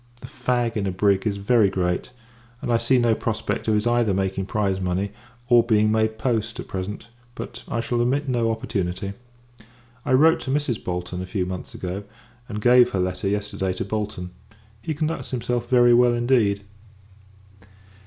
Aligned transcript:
The 0.21 0.25
fag 0.27 0.75
in 0.77 0.87
a 0.87 0.91
brig 0.91 1.27
is 1.27 1.37
very 1.37 1.69
great; 1.69 2.09
and 2.59 2.73
I 2.73 2.79
see 2.79 2.97
no 2.97 3.13
prospect 3.13 3.67
of 3.67 3.75
his 3.75 3.85
either 3.85 4.15
making 4.15 4.47
prize 4.47 4.81
money, 4.81 5.11
or 5.47 5.61
being 5.63 5.91
made 5.91 6.17
post, 6.17 6.59
at 6.59 6.67
present: 6.67 7.07
but, 7.35 7.63
I 7.67 7.81
shall 7.81 8.01
omit 8.01 8.27
no 8.27 8.49
opportunity. 8.49 9.13
I 10.03 10.13
wrote 10.13 10.39
to 10.39 10.49
Mrs. 10.51 10.83
Bolton 10.83 11.21
a 11.21 11.27
few 11.27 11.45
months 11.45 11.75
ago; 11.75 12.03
and 12.49 12.63
gave 12.63 12.89
her 12.89 12.99
letter, 12.99 13.27
yesterday, 13.27 13.73
to 13.73 13.85
Bolton. 13.85 14.31
He 14.81 14.95
conducts 14.95 15.29
himself 15.29 15.69
very 15.69 15.93
well, 15.93 16.15
indeed. 16.15 16.63